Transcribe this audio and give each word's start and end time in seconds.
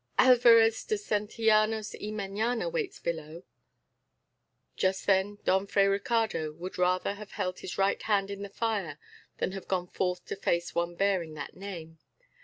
"Alvarez 0.17 0.83
de 0.83 0.97
Santillanos 0.97 1.93
y 1.93 2.07
Meñaya 2.11 2.71
waits 2.71 2.97
below!" 2.99 3.43
Just 4.75 5.05
then 5.05 5.37
Don 5.43 5.67
Fray 5.67 5.85
Ricardo 5.87 6.51
would 6.53 6.79
rather 6.79 7.13
have 7.13 7.33
held 7.33 7.59
his 7.59 7.77
right 7.77 8.01
hand 8.01 8.31
in 8.31 8.41
the 8.41 8.49
fire 8.49 8.97
than 9.37 9.51
have 9.51 9.67
gone 9.67 9.85
forth 9.85 10.25
to 10.25 10.35
face 10.35 10.73
one 10.73 10.95
bearing 10.95 11.35
that 11.35 11.55
name. 11.55 11.99